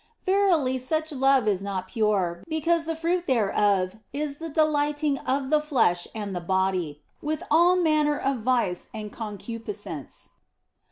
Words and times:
Verily, 0.25 0.79
such 0.79 1.11
love 1.11 1.47
is 1.47 1.61
not 1.61 1.87
pure, 1.87 2.41
because 2.47 2.87
the 2.87 2.95
fruit 2.95 3.27
thereof 3.27 3.99
is 4.11 4.39
the 4.39 4.49
delighting 4.49 5.19
of 5.27 5.51
the 5.51 5.61
flesh 5.61 6.07
and 6.15 6.35
the 6.35 6.41
body, 6.41 7.03
with 7.21 7.43
all 7.51 7.75
manner 7.75 8.17
of 8.17 8.37
vice 8.39 8.89
and 8.95 9.11
concupiscence. 9.13 10.31